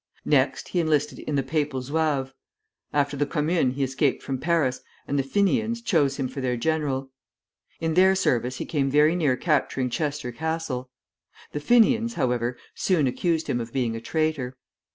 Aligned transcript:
Next 0.25 0.69
he 0.69 0.79
enlisted 0.79 1.19
in 1.19 1.35
the 1.35 1.43
Papal 1.43 1.79
Zouaves. 1.83 2.33
After 2.91 3.15
the 3.15 3.27
Commune 3.27 3.73
he 3.73 3.83
escaped 3.83 4.23
from 4.23 4.39
Paris, 4.39 4.81
and 5.07 5.19
the 5.19 5.21
Fenians 5.21 5.79
chose 5.79 6.17
him 6.17 6.27
for 6.27 6.41
their 6.41 6.57
general. 6.57 7.11
In 7.79 7.93
their 7.93 8.15
service 8.15 8.57
he 8.57 8.65
came 8.65 8.89
very 8.89 9.15
near 9.15 9.37
capturing 9.37 9.91
Chester 9.91 10.31
Castle. 10.31 10.89
The 11.51 11.59
Fenians, 11.59 12.15
however, 12.15 12.57
soon 12.73 13.05
accused 13.05 13.45
him 13.45 13.61
of 13.61 13.71
being 13.73 13.95
a 13.95 14.01
traitor. 14.01 14.57